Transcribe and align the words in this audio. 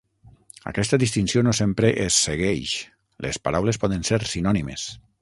Aquesta 0.71 0.97
distinció 1.03 1.43
no 1.49 1.53
sempre 1.59 1.93
es 2.05 2.19
segueix: 2.29 2.75
les 3.27 3.41
paraules 3.49 3.83
poden 3.85 4.11
ser 4.13 4.25
sinònimes. 4.37 4.93